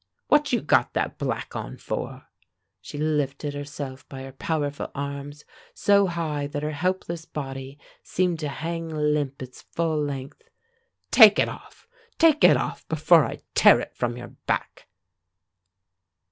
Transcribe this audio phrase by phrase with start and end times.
[0.29, 2.27] "What you got that black on for?"
[2.81, 8.47] She lifted herself by her powerful arms so high that her helpless body seemed to
[8.47, 10.41] hang limp its full length.
[11.11, 11.87] "Take it off,
[12.17, 14.87] take it off, before I tear it from your back!"